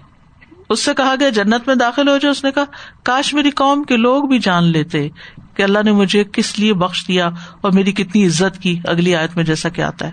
[0.68, 2.64] اس سے کہا گیا، جنت میں داخل ہو جو اس نے کہا،
[3.02, 5.08] کاش میری قوم کے لوگ بھی جان لیتے
[5.54, 9.36] کہ اللہ نے مجھے کس لیے بخش دیا اور میری کتنی عزت کی۔ اگلی آیت
[9.36, 10.12] میں جیسا کہ آتا ہے۔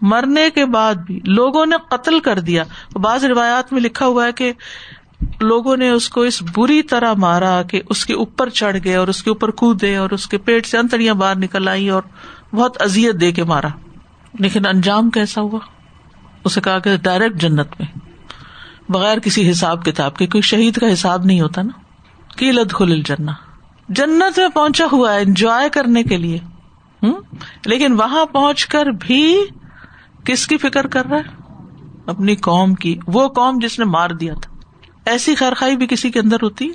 [0.00, 4.32] مرنے کے بعد بھی لوگوں نے قتل کر دیا۔ بعض روایات میں لکھا ہوا ہے
[4.32, 4.52] کہ
[5.40, 9.08] لوگوں نے اس کو اس بری طرح مارا کہ اس کے اوپر چڑھ گئے اور
[9.08, 12.02] اس کے اوپر کودے اور اس کے پیٹ سے انتڑیاں باہر نکل آئی اور
[12.54, 13.68] بہت ازیت دے کے مارا۔
[14.38, 15.58] لیکن انجام کیسا ہوا؟
[16.44, 17.98] اسے کہا کہ ڈائریکٹ جنت میں۔
[18.88, 21.80] بغیر کسی حساب کتاب کے، کوئی شہید کا حساب نہیں ہوتا نا۔
[22.36, 23.32] کی لد خل جنا
[23.88, 26.38] جنت میں پہنچا ہوا ہے انجوائے کرنے کے لیے۔
[27.02, 27.20] ہوں
[27.66, 29.36] لیکن وہاں پہنچ کر بھی
[30.24, 31.54] کس کی فکر کر رہا ہے؟
[32.06, 34.56] اپنی قوم کی۔ وہ قوم جس نے مار دیا تھا۔
[35.04, 36.68] ایسی خیر خائی بھی کسی کے اندر ہوتی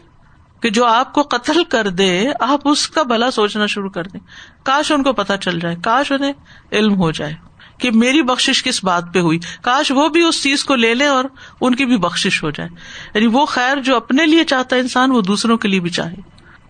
[0.59, 4.19] کہ جو آپ کو قتل کر دے، آپ اس کا بھلا سوچنا شروع کر دیں۔
[4.63, 6.33] کاش ان کو پتا چل جائے، کاش انہیں
[6.71, 7.33] علم ہو جائے۔
[7.77, 11.05] کہ میری بخش کس بات پہ ہوئی؟ کاش وہ بھی اس چیز کو لے لے
[11.05, 11.25] اور
[11.61, 12.69] ان کی بھی بخش ہو جائے۔
[13.13, 16.15] یعنی وہ خیر جو اپنے لیے چاہتا ہے انسان، وہ دوسروں کے لیے بھی چاہے۔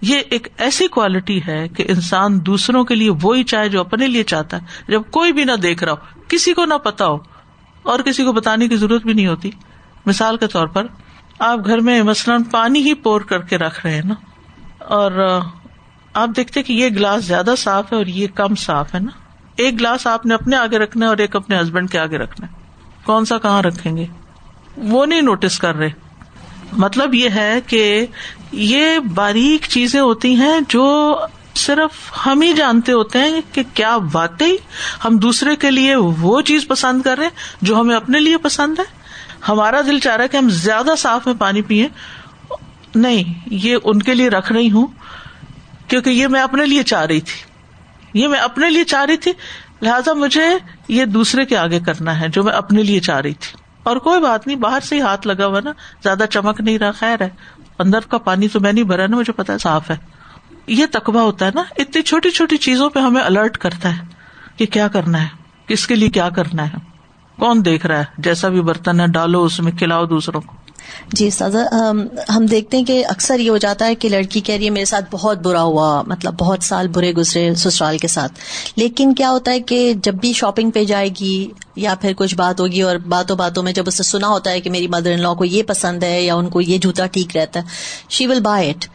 [0.01, 4.23] یہ ایک ایسی کوالٹی ہے کہ انسان دوسروں کے لیے وہی چاہے جو اپنے لیے
[4.23, 7.17] چاہتا ہے۔ جب کوئی بھی نہ دیکھ رہا ہو، کسی کو نہ پتا ہو،
[7.83, 9.51] اور کسی کو بتانے کی ضرورت بھی نہیں ہوتی۔
[10.05, 10.85] مثال کے طور پر،
[11.39, 14.13] آپ گھر میں مثلاً پانی ہی پور کر کے رکھ رہے ہیں نا،
[14.79, 15.39] اور
[16.13, 19.24] آپ دیکھتے کہ یہ گلاس زیادہ صاف ہے اور یہ کم صاف ہے نا۔
[19.57, 22.47] ایک گلاس آپ نے اپنے آگے رکھنا ہے اور ایک اپنے ہسبینڈ کے آگے رکھنا
[22.47, 22.51] ہے۔
[23.03, 24.05] کون سا کہاں رکھیں گے؟
[24.77, 25.89] وہ نہیں نوٹس کر رہے۔
[26.71, 28.05] مطلب یہ ہے کہ
[28.51, 31.17] یہ باریک چیزیں ہوتی ہیں جو
[31.55, 34.55] صرف ہم ہی جانتے ہوتے ہیں کہ کیا واقعی
[35.05, 37.29] ہم دوسرے کے لیے وہ چیز پسند کر رہے
[37.61, 38.83] جو ہمیں اپنے لیے پسند ہے۔
[39.47, 41.87] ہمارا دل چاہ رہا ہے کہ ہم زیادہ صاف میں پانی پیئے
[42.95, 44.87] نہیں، یہ ان کے لیے رکھ رہی ہوں
[45.87, 47.54] کیونکہ یہ میں اپنے لیے چاہ رہی تھی۔
[48.15, 49.31] یہ میں اپنے لیے چاہ رہی تھی،
[49.81, 50.45] لہٰذا مجھے
[50.87, 54.21] یہ دوسرے کے آگے کرنا ہے، جو میں اپنے لیے چاہ رہی تھی۔ اور کوئی
[54.21, 55.71] بات نہیں، باہر سے ہی ہاتھ لگا ہوا نا،
[56.03, 57.29] زیادہ چمک نہیں رہا، خیر ہے۔
[57.79, 59.95] اندر کا پانی تو میں نہیں بھرا نا، مجھے پتا صاف ہے۔
[60.67, 64.03] یہ تقبہ ہوتا ہے نا، اتنی چھوٹی چھوٹی چیزوں پہ ہمیں الرٹ کرتا ہے
[64.57, 65.27] کہ کیا کرنا ہے،
[65.67, 66.77] کس کے لیے کیا کرنا ہے۔
[67.39, 70.64] کون دیکھ رہا ہے؟ جیسا بھی برتن ہے، ڈالو اس میں، کھلاؤ دوسروں کو۔
[71.13, 71.59] جی سازا،
[72.35, 74.85] ہم دیکھتے ہیں کہ اکثر یہ ہو جاتا ہے کہ لڑکی کہہ رہی ہے میرے
[74.85, 78.33] ساتھ بہت برا ہوا مطلب بہت سال برے گزرے سسرال کے ساتھ۔
[78.75, 82.59] لیکن کیا ہوتا ہے کہ جب بھی شاپنگ پہ جائے گی یا پھر کچھ بات
[82.59, 85.33] ہوگی اور باتوں باتوں میں جب اسے سنا ہوتا ہے کہ میری مدر ان لا
[85.33, 87.65] کو یہ پسند ہے یا ان کو یہ جوتا ٹھیک رہتا ہے
[88.09, 88.85] شی ول بائی اٹ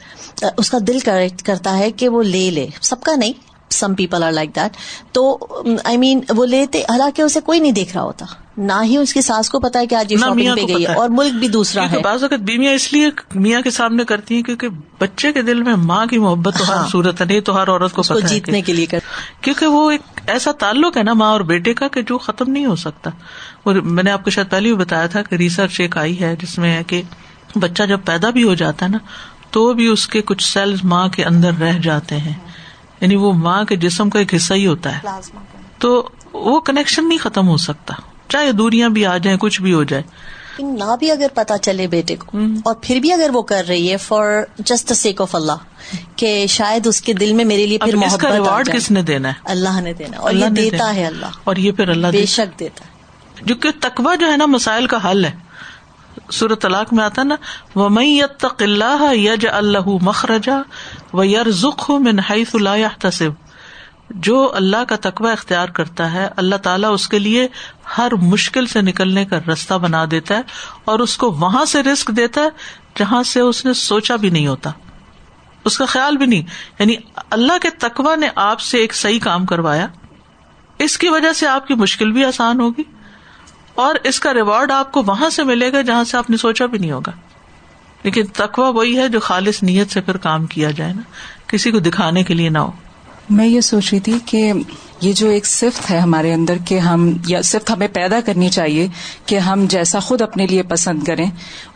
[0.57, 0.99] اس کا دل
[1.45, 4.77] کرتا ہے کہ وہ لے لے۔ سب کا نہیں۔ Some people are like that
[5.13, 5.39] تو
[5.85, 8.27] آئی مین وہ لیتے حالانکہ اسے کوئی نہیں دیکھ رہا ہوتا۔
[8.59, 11.09] نہ ہی اس کی ساس کو پتا ہے کہ آج شاپنگ پہ گئی ہے اور
[11.09, 14.69] ملک بھی دوسرا ہے۔ بعض اوقات بیویاں اس لیے میاں کے سامنے کرتی ہیں کیونکہ
[14.99, 17.69] بچے کے دل میں ماں کی محبت تو ہر ہاں۔ صورت ہے نہیں تو ہر
[17.69, 18.87] عورت کو جیتنے کے لیے
[19.41, 22.67] کیونکہ وہ ایک ایسا تعلق ہے نا ماں اور بیٹے کا کہ جو ختم نہیں
[22.67, 23.11] ہو سکتا۔
[23.63, 26.37] اور میں نے آپ کو شاید پہلے بھی بتایا تھا کہ ریسرچ ایک آئی ہے
[26.43, 27.03] جس میں ہے کہ
[27.57, 28.99] بچہ جب پیدا بھی ہو جاتا ہے نا
[29.51, 32.33] تو بھی اس کے کچھ سیلز ماں کے اندر رہ جاتے ہیں۔
[33.01, 35.09] یعنی وہ ماں کے جسم کا ایک حصہ ہی ہوتا ہے۔
[35.79, 37.95] تو وہ کنیکشن نہیں ختم ہو سکتا۔
[38.29, 40.03] چاہے دوریاں بھی آ جائیں کچھ بھی ہو جائے۔
[40.59, 43.97] نہ بھی اگر پتا چلے بیٹے کو اور پھر بھی اگر وہ کر رہی ہے
[43.97, 44.27] for
[44.59, 45.53] just sake of Allah
[46.17, 49.29] کہ شاید اس کے دل میں میرے لیے پھر محبت کا ریوارڈ کس نے دینا
[49.29, 52.61] ہے؟ اللہ نے دینا اور یہ دیتا ہے۔ اللہ۔ اور یہ پھر اللہ بے شک
[52.61, 52.91] دیتا ہے۔
[53.43, 55.33] جو کہ تقوا جو ہے نا مسائل کا حل ہے۔
[56.33, 57.35] سورت طلاق میں آتا نا
[57.75, 60.63] وہ میں تق اللہ یج اللہ مخرجا
[61.13, 63.11] و یر ذخ میں نحیف اللہ
[64.11, 67.49] جو اللہ کا تقوی اختیار کرتا ہے، اللہ تعالیٰ اس کے لیے
[67.99, 70.43] ہر مشکل سے نکلنے کا رستہ بنا دیتا ہے
[70.85, 72.49] اور اس کو وہاں سے رسک دیتا ہے
[72.99, 74.71] جہاں سے اس نے سوچا بھی نہیں ہوتا۔
[75.65, 76.43] اس کا خیال بھی نہیں۔
[76.79, 76.95] یعنی
[77.31, 79.87] اللہ کے تقوا نے آپ سے ایک صحیح کام کروایا۔
[80.79, 82.83] اس کی وجہ سے آپ کی مشکل بھی آسان ہوگی۔
[83.75, 86.67] اور اس کا ریوارڈ آپ کو وہاں سے ملے گا جہاں سے آپ نے سوچا
[86.67, 87.13] بھی نہیں ہوگا۔
[88.03, 91.03] لیکن تقوا وہی ہے جو خالص نیت سے پھر کام کیا جائے نا۔
[91.47, 92.71] کسی کو دکھانے کے لیے نہ ہو۔
[93.31, 94.53] میں یہ سوچ رہی تھی کہ
[95.01, 98.89] یہ جو ایک صفت ہے ہمارے اندر کہ ہم یا صفت ہمیں پیدا کرنی چاہیے
[99.27, 101.31] کہ ہم جیسا خود اپنے لیے پسند کریں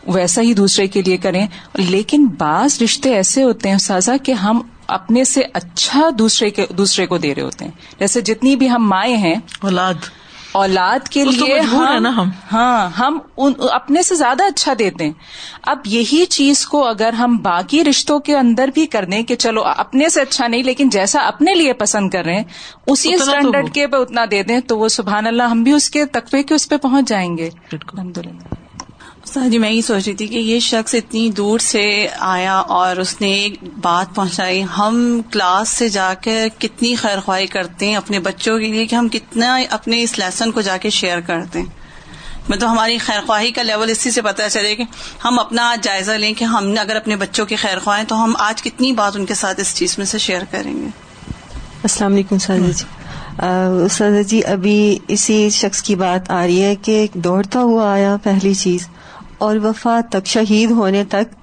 [0.07, 4.61] ویسا ہی دوسرے کے لیے کریں۔ لیکن بعض رشتے ایسے ہوتے ہیں سازا کہ ہم
[4.87, 8.89] اپنے سے اچھا دوسرے کے دوسرے کو دے رہے ہوتے ہیں۔ جیسے جتنی بھی ہم
[8.89, 9.93] مائیں ہیں اولاد۔
[10.55, 13.17] اولاد کے لیے ہم ہاں ہم
[13.71, 15.13] اپنے سے زیادہ اچھا دیتے ہیں۔
[15.63, 19.63] اب یہی چیز کو اگر ہم باقی رشتوں کے اندر بھی کر دیں کہ چلو
[19.63, 22.43] اپنے سے اچھا نہیں لیکن جیسا اپنے لیے پسند کر رہے ہیں
[22.87, 26.05] اسی اسٹینڈرڈ کے پہ اتنا دے دیں تو وہ سبحان اللہ ہم بھی اس کے
[26.05, 28.64] تقوی کے اس پہ پہنچ جائیں گے۔ الحمد للہ
[29.35, 33.21] جی میں یہ سوچ رہی تھی کہ یہ شخص اتنی دور سے آیا اور اس
[33.21, 38.19] نے ایک بات پہنچائی۔ ہم کلاس سے جا کے کتنی خیر خواہی کرتے ہیں اپنے
[38.19, 41.65] بچوں کے لیے کہ ہم کتنا اپنے اس لیسن کو جا کے شیئر کرتے ہیں۔
[42.49, 44.83] میں تو ہماری خیر خواہی کا لیول اسی سے پتہ چلے کہ
[45.25, 48.23] ہم اپنا آج جائزہ لیں کہ ہم نے اگر اپنے بچوں کی خیر خواہیں تو
[48.23, 50.87] ہم آج کتنی بات ان کے ساتھ اس چیز میں سے شیئر کریں گے۔
[51.83, 52.83] السلام علیکم سازا جی۔
[53.91, 58.53] سازا جی ابھی اسی شخص کی بات آ رہی ہے کہ دوڑتا ہوا آیا پہلی
[58.53, 58.87] چیز۔
[59.45, 61.35] اور وفات تک شہید ہونے تک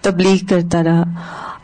[0.00, 1.02] تبلیغ کرتا رہا۔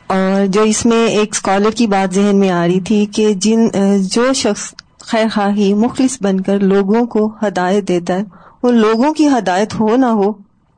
[0.06, 3.68] اور جو اس میں ایک اسکالر کی بات ذہن میں آ رہی تھی کہ جن،
[4.00, 8.22] جو شخص خیر خواہی مخلص بن کر لوگوں کو ہدایت دیتا ہے،
[8.62, 10.32] وہ لوگوں کی ہدایت ہو نہ ہو،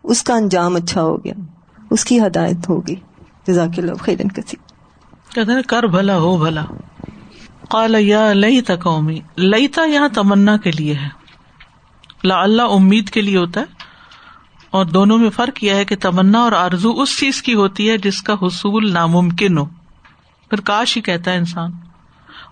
[0.05, 1.35] اس کا انجام اچھا ہو گیا۔
[1.91, 2.95] اس کی ہدایت ہوگی۔
[3.47, 4.57] جزاک اللہ خیرن کسی
[5.35, 6.65] کہتے ہیں کر بھلا، ہو بھلا۔
[7.69, 11.09] قال، یا لئی قومی لئیتا یہاں تمنا کے لیے ہے۔
[12.25, 13.78] لا اللہ امید کے لیے ہوتا ہے۔
[14.71, 17.99] اور دونوں میں فرق یہ ہے کہ تمنا اور آرزو اس چیز کی ہوتی ہے
[17.99, 19.65] جس کا حصول ناممکن ہو۔
[20.51, 21.71] پھر کاش ہی کہتا ہے انسان۔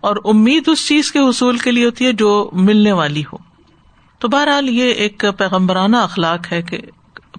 [0.00, 3.36] اور امید اس چیز کے حصول کے لیے ہوتی ہے جو ملنے والی ہو۔
[4.18, 6.78] تو بہرحال یہ ایک پیغمبرانہ اخلاق ہے کہ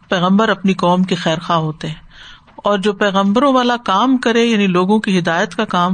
[0.10, 2.08] پیغمبر اپنی قوم کے خیر خواہ ہوتے ہیں۔
[2.56, 5.94] اور جو پیغمبروں والا کام کرے یعنی لوگوں کی ہدایت کا کام،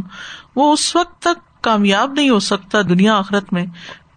[0.56, 3.66] وہ اس وقت تک کامیاب نہیں ہو سکتا دنیا آخرت میں،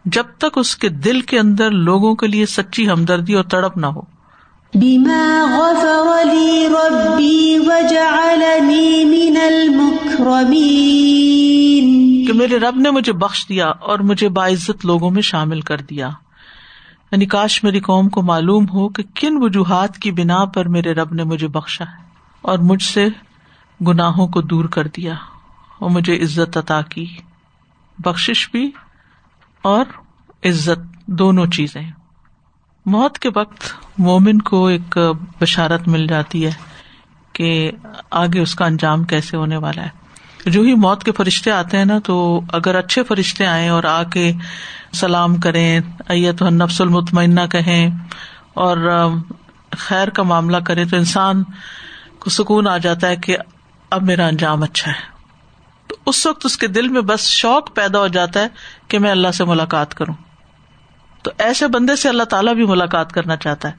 [0.05, 3.87] جب تک اس کے دل کے اندر لوگوں کے لیے سچی ہمدردی اور تڑپ نہ
[3.87, 4.16] ہو۔
[12.27, 16.11] کہ میرے رب نے مجھے بخش دیا اور مجھے باعزت لوگوں میں شامل کر دیا۔
[17.13, 21.15] یعنی کاش میری قوم کو معلوم ہو کہ کن وجوہات کی بنا پر میرے رب
[21.15, 22.05] نے مجھے بخشا ہے
[22.43, 23.09] اور مجھ سے
[23.87, 25.15] گناہوں کو دور کر دیا
[25.79, 27.07] اور مجھے عزت عطا کی۔
[27.99, 28.71] بخش بھی
[29.63, 29.85] اور
[30.45, 31.91] عزت، دونوں چیزیں۔
[32.87, 33.65] موت کے وقت
[33.99, 34.99] مومن کو ایک
[35.41, 36.53] بشارت مل جاتی ہے
[37.33, 37.71] کہ
[38.11, 40.07] آگے اس کا انجام کیسے ہونے والا ہے۔
[40.51, 44.03] جو ہی موت کے فرشتے آتے ہیں نا، تو اگر اچھے فرشتے آئے اور آ
[44.03, 44.33] کے
[44.93, 45.81] سلام کریں
[46.39, 47.91] تو نفس المطمئنہ کہیں
[48.55, 49.09] اور
[49.77, 51.43] خیر کا معاملہ کرے تو انسان
[52.19, 53.37] کو سکون آ جاتا ہے کہ
[53.91, 55.01] اب میرا انجام اچھا ہے۔
[55.87, 58.47] تو اس وقت اس کے دل میں بس شوق پیدا ہو جاتا ہے
[58.89, 60.15] کہ میں اللہ سے ملاقات کروں۔
[61.27, 63.73] تو ایسے بندے سے اللہ تعالیٰ بھی ملاقات کرنا چاہتا ہے۔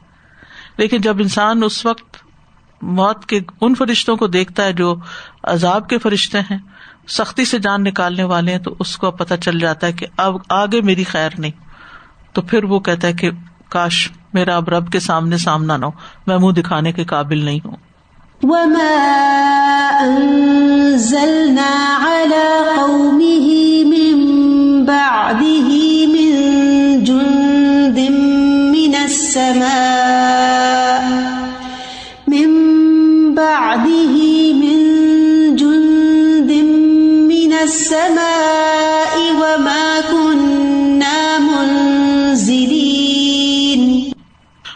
[0.77, 2.17] لیکن جب انسان اس وقت
[2.81, 4.95] موت کے ان فرشتوں کو دیکھتا ہے جو
[5.43, 6.57] عذاب کے فرشتے ہیں،
[7.07, 10.35] سختی سے جان نکالنے والے ہیں، تو اس کو پتہ چل جاتا ہے کہ اب
[10.49, 11.51] آگے میری خیر نہیں۔
[12.33, 13.31] تو پھر وہ کہتا ہے کہ
[13.69, 15.91] کاش میرا اب رب کے سامنے سامنا نہ ہو،
[16.27, 17.75] میں منہ دکھانے کے قابل نہیں ہوں۔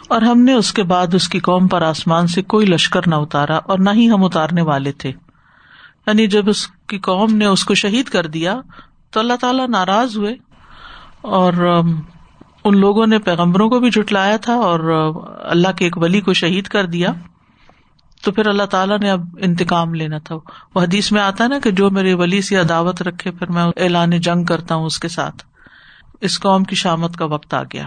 [0.08, 3.16] اور ہم نے اس کے بعد اس کی قوم پر آسمان سے کوئی لشکر نہ
[3.16, 5.10] اتارا اور نہ ہی ہم اتارنے والے تھے۔
[6.08, 8.62] یعنی جب اس کی قوم نے اس کو شہید کر دیا
[9.12, 10.36] تو اللہ تعالیٰ ناراض ہوئے
[11.22, 11.84] اور
[12.64, 14.80] ان لوگوں نے پیغمبروں کو بھی جٹلایا تھا اور
[15.44, 17.14] اللہ کے ایک ولی کو شہید کر دیا۔
[18.24, 20.36] تو پھر اللہ تعالیٰ نے اب انتقام لینا تھا۔
[20.76, 24.10] وہ حدیث میں آتا نا کہ جو میرے ولی سے عداوت رکھے، پھر میں اعلان
[24.10, 25.44] جنگ کرتا ہوں اس کے ساتھ۔
[26.22, 27.86] اس قوم کی شامت کا وقت آ گیا۔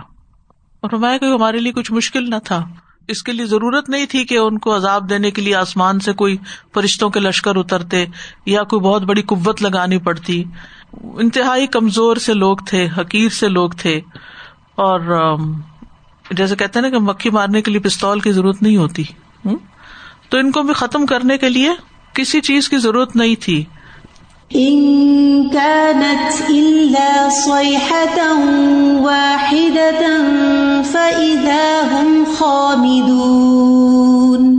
[0.80, 2.68] اور میں کہ ہمارے لیے کچھ مشکل نہ تھا۔
[3.08, 6.12] اس کے لیے ضرورت نہیں تھی کہ ان کو عذاب دینے کے لیے آسمان سے
[6.12, 6.36] کوئی
[6.74, 8.04] فرشتوں کے لشکر اترتے
[8.46, 10.44] یا کوئی بہت بڑی قوت لگانی پڑتی۔
[10.92, 14.00] انتہائی کمزور سے لوگ تھے، حقیر سے لوگ تھے۔
[14.74, 15.36] اور
[16.30, 19.02] جیسے کہتے نا کہ مکھی مارنے کے لیے پستول کی ضرورت نہیں ہوتی
[20.28, 21.70] تو ان کو بھی ختم کرنے کے لیے
[22.14, 23.64] کسی چیز کی ضرورت نہیں تھی۔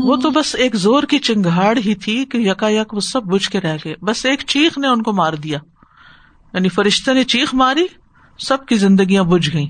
[0.04, 3.50] وہ تو بس ایک زور کی چنگاڑ ہی تھی کہ یکا یک وہ سب بجھ
[3.50, 5.60] کے رہ گئے۔ بس ایک چیخ نے ان کو مار دیا۔
[6.54, 7.88] یعنی فرشتے نے چیخ ماری
[8.40, 9.70] سب کی زندگیاں بجھ گئی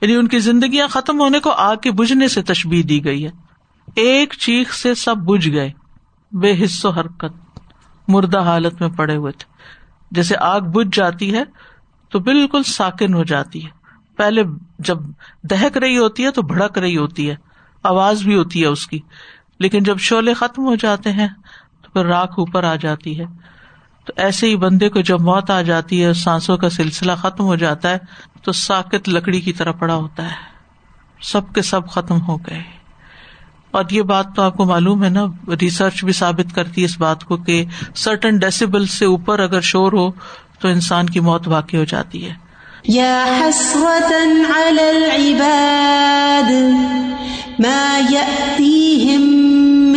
[0.00, 3.30] یعنی ان کی زندگیاں ختم ہونے کو آگ کے بجھنے سے تشبیح دی گئی ہے۔
[3.94, 5.70] ایک چیخ سے سب بج گئے۔
[6.32, 7.60] بے حص و حرکت۔
[8.08, 9.52] مردہ حالت میں پڑے ہوئے تھے۔
[10.10, 11.42] جیسے آگ بج جاتی ہے
[12.10, 13.70] تو بالکل ساکن ہو جاتی ہے۔
[14.16, 14.42] پہلے
[14.78, 14.98] جب
[15.42, 17.36] دہک رہی ہوتی ہے تو بھڑک رہی ہوتی ہے۔
[17.82, 18.98] آواز بھی ہوتی ہے اس کی۔
[19.58, 21.28] لیکن جب شعلے ختم ہو جاتے ہیں
[21.82, 23.24] تو پھر راکھ اوپر آ جاتی ہے۔
[24.08, 27.56] تو ایسے ہی بندے کو جب موت آ جاتی ہے سانسوں کا سلسلہ ختم ہو
[27.56, 27.98] جاتا ہے،
[28.42, 30.34] تو ساکت لکڑی کی طرح پڑا ہوتا ہے۔
[31.22, 32.62] سب کے سب ختم ہو گئے۔
[33.70, 35.24] اور یہ بات تو آپ کو معلوم ہے نا
[35.60, 37.64] ریسرچ بھی ثابت کرتی ہے اس بات کو کہ
[37.96, 40.10] سرٹن ڈیسیبل سے اوپر اگر شور ہو،
[40.60, 42.34] تو انسان کی موت واقع ہو جاتی ہے۔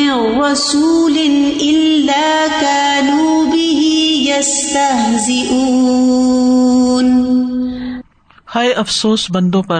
[0.09, 1.17] رسول
[8.55, 9.79] ہائے افسوس بندوں پر،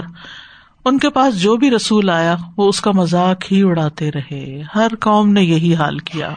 [0.84, 4.88] ان کے پاس جو بھی رسول آیا، وہ اس کا مذاق ہی اڑاتے رہے۔ ہر
[5.00, 6.30] قوم نے یہی حال کیا۔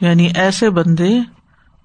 [0.00, 1.18] یعنی ایسے بندے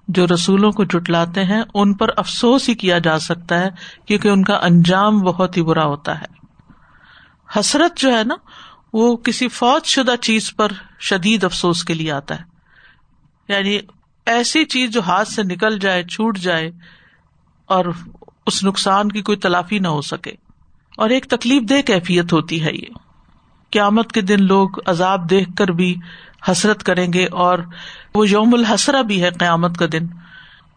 [0.08, 3.68] جو رسولوں کو جٹلاتے ہیں، ان پر افسوس ہی کیا جا سکتا ہے،
[4.06, 6.36] کیونکہ ان کا انجام بہت ہی برا ہوتا ہے۔
[7.58, 8.34] حسرت جو ہے نا
[8.92, 12.44] وہ کسی فوج شدہ چیز پر شدید افسوس کے لیے آتا ہے۔
[13.48, 13.78] یعنی
[14.26, 16.70] ایسی چیز جو ہاتھ سے نکل جائے، چھوٹ جائے
[17.66, 17.84] اور
[18.46, 20.32] اس نقصان کی کوئی تلافی نہ ہو سکے۔
[20.96, 22.94] اور ایک تکلیف دہ کیفیت ہوتی ہے یہ۔
[23.70, 25.94] قیامت کے دن لوگ عذاب دیکھ کر بھی
[26.50, 27.58] حسرت کریں گے اور
[28.14, 30.06] وہ یوم الحسرا بھی ہے قیامت کا دن۔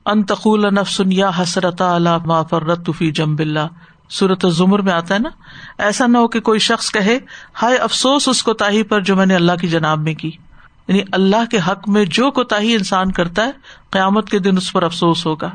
[0.06, 1.82] انتقول نفسن یا حسرت
[2.26, 3.68] ما فرت فی جمب اللہ۔
[4.10, 5.30] صورت زمر میں آتا ہے نا؟
[5.78, 7.20] ایسا نہ ہو کہ کوئی شخص کہے،
[7.62, 10.32] ہائے افسوس اس کو تاہی پر جو میں نے اللہ کی جناب میں کی۔
[10.88, 13.52] یعنی اللہ کے حق میں جو کوتاہی انسان کرتا ہے،
[13.90, 15.50] قیامت کے دن اس پر افسوس ہوگا،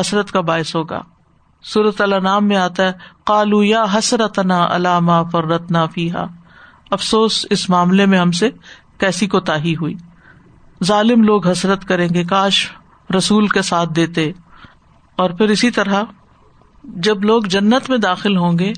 [0.00, 1.02] حسرت کا باعث ہوگا۔
[1.64, 2.92] صورت اللہ نام میں آتا ہے
[3.24, 6.24] کالو یا حسرت نا علامہ فرت نا فیحا
[6.90, 8.48] افسوس اس معاملے میں ہم سے
[8.98, 9.94] کیسی کوتاہی ہوئی؟
[10.84, 12.70] ظالم لوگ حسرت کریں گے، کاش
[13.16, 14.32] رسول کے ساتھ دیتے۔
[15.16, 16.02] اور پھر اسی طرح
[16.86, 18.72] جب لوگ جنت میں داخل ہوں گے،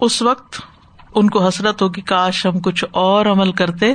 [0.00, 0.60] اس وقت
[1.14, 3.94] ان کو حسرت ہوگی، کاش ہم کچھ اور عمل کرتے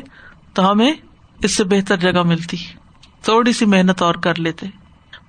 [0.53, 0.93] تو ہمیں
[1.39, 2.57] اس سے بہتر جگہ ملتی۔
[3.21, 4.67] تھوڑی سی محنت اور کر لیتے۔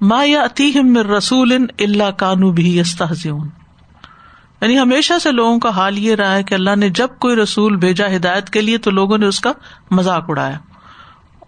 [0.00, 6.35] ما یا اتیم رسول اللہ کانو بھی یعنی ہمیشہ سے لوگوں کا حال یہ رہا
[6.35, 9.40] ہے کہ اللہ نے جب کوئی رسول بھیجا ہدایت کے لیے تو لوگوں نے اس
[9.40, 9.52] کا
[9.90, 10.59] مذاق اڑایا۔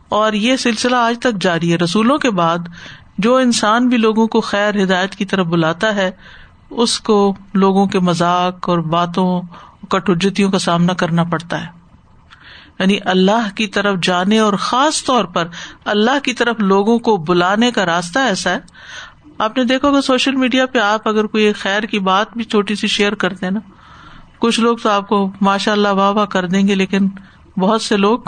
[0.08, 2.58] اور یہ سلسلہ آج تک جاری ہے۔ رسولوں کے بعد
[3.18, 6.10] جو انسان بھی لوگوں کو خیر ہدایت کی طرف بلاتا ہے،
[6.70, 9.42] اس کو لوگوں کے مذاق اور باتوں
[9.90, 11.84] کٹوجتوں کا سامنا کرنا پڑتا ہے۔
[12.78, 15.48] یعنی اللہ کی طرف جانے اور خاص طور پر
[15.84, 18.58] اللہ کی طرف لوگوں کو بلانے کا راستہ ایسا ہے۔
[19.38, 22.74] آپ نے دیکھو کہ سوشل میڈیا پہ آپ اگر کوئی خیر کی بات بھی چھوٹی
[22.74, 23.60] سی شیئر کرتے نا،
[24.38, 27.08] کچھ لوگ تو آپ کو ماشاء اللہ واہ واہ کر دیں گے، لیکن
[27.56, 28.18] بہت سے لوگ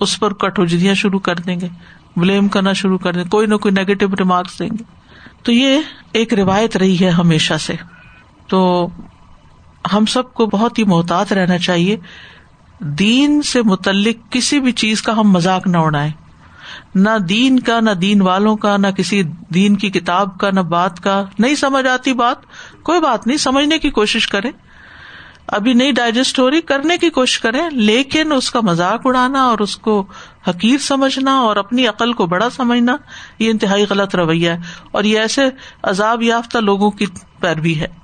[0.00, 1.68] اس پر کٹوجیاں شروع کر دیں گے۔
[2.16, 4.84] بلیم کرنا شروع کر دیں، کوئی نہ کوئی نیگیٹو ریمارکس دیں گے۔
[5.42, 5.80] تو یہ
[6.12, 7.74] ایک روایت رہی ہے ہمیشہ سے۔
[8.46, 8.88] تو
[9.92, 11.96] ہم سب کو بہت ہی محتاط رہنا چاہیے۔
[12.80, 16.10] دین سے متعلق کسی بھی چیز کا ہم مذاق نہ اڑائے
[16.94, 19.22] نہ دین کا، نہ دین والوں کا، نہ کسی
[19.54, 22.36] دین کی کتاب کا، نہ بات کا۔ نہیں سمجھ آتی بات،
[22.82, 24.50] کوئی بات نہیں، سمجھنے کی کوشش کرے
[25.46, 29.58] ابھی نہیں ڈائجسٹ ہو رہی، کرنے کی کوشش کریں، لیکن اس کا مذاق اڑانا اور
[29.58, 30.04] اس کو
[30.48, 32.96] حقیر سمجھنا اور اپنی عقل کو بڑا سمجھنا،
[33.38, 34.58] یہ انتہائی غلط رویہ ہے
[34.92, 35.42] اور یہ ایسے
[35.82, 37.06] عذاب یافتہ لوگوں کی
[37.40, 38.02] پیروی ہے۔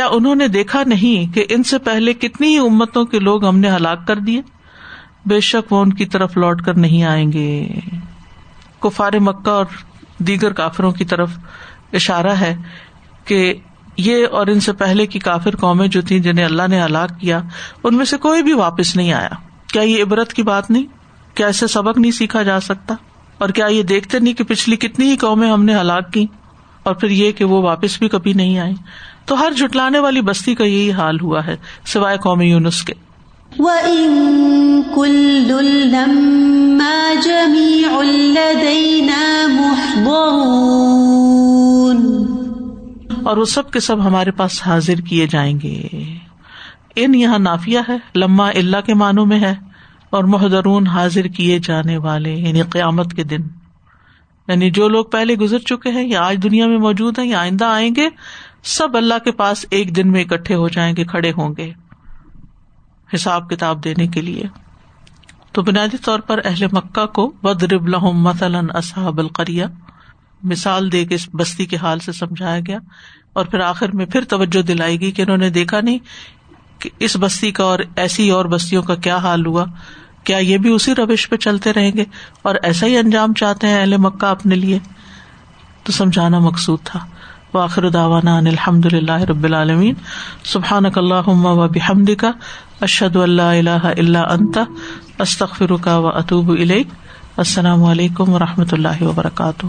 [0.00, 3.58] کیا انہوں نے دیکھا نہیں کہ ان سے پہلے کتنی ہی امتوں کے لوگ ہم
[3.58, 4.42] نے ہلاک کر دیے؟
[5.26, 7.68] بے شک وہ ان کی طرف لوٹ کر نہیں آئیں گے۔
[8.80, 9.66] کفار مکہ اور
[10.18, 11.30] دیگر کافروں کی طرف
[11.92, 12.56] اشارہ ہے
[13.24, 13.54] کہ
[13.96, 17.40] یہ اور ان سے پہلے کی کافر قومیں جو تھی جنہیں اللہ نے ہلاک کیا،
[17.84, 19.30] ان میں سے کوئی بھی واپس نہیں آیا۔
[19.72, 20.84] کیا یہ عبرت کی بات نہیں؟
[21.34, 22.94] کیا ایسے سبق نہیں سیکھا جا سکتا؟
[23.38, 26.26] اور کیا یہ دیکھتے نہیں کہ پچھلی کتنی ہی قومیں ہم نے ہلاک کی
[26.82, 28.74] اور پھر یہ کہ وہ واپس بھی کبھی نہیں آئی
[29.26, 31.56] تو ہر جٹلانے والی بستی کا یہی حال ہوا ہے
[31.86, 32.92] سوائے قومی یونس کے۔
[43.24, 45.86] اور وہ سب کے سب ہمارے پاس حاضر کیے جائیں گے۔
[46.96, 49.54] ان یہاں نافیہ ہے لما اللہ کے معنوں میں ہے
[50.10, 53.40] اور محدرون حاضر کیے جانے والے یعنی قیامت کے دن۔
[54.48, 57.64] یعنی جو لوگ پہلے گزر چکے ہیں یا آج دنیا میں موجود ہیں یا آئندہ
[57.64, 58.08] آئیں گے
[58.64, 61.72] سب اللہ کے پاس ایک دن میں اکٹھے ہو جائیں گے، کھڑے ہوں گے
[63.14, 64.42] حساب کتاب دینے کے لیے۔
[65.52, 69.64] تو بنیادی طور پر اہل مکہ کو بدرب لہم مثلاً اصحاب القریہ
[70.42, 72.78] مثال دے کے اس بستی کے حال سے سمجھایا گیا۔
[73.32, 75.98] اور پھر آخر میں پھر توجہ دلائی گئی کہ انہوں نے دیکھا نہیں
[76.78, 79.64] کہ اس بستی کا اور ایسی اور بستیوں کا کیا حال ہوا۔
[80.24, 82.04] کیا یہ بھی اسی روش پہ چلتے رہیں گے؟
[82.42, 84.78] اور ایسا ہی انجام چاہتے ہیں اہل مکہ اپنے لیے؟
[85.82, 87.06] تو سمجھانا مقصود تھا۔
[87.54, 89.94] واخر داوانا الحمد اللہ رب العالمین.
[90.44, 92.30] سبحان اللہ و بحمد کا
[92.80, 94.64] اشد اللہ اللہ اللہ انتا
[95.18, 96.50] استخر کا و اطوب
[97.36, 99.66] السلام علیکم و رحمۃ اللہ وبرکاتہ.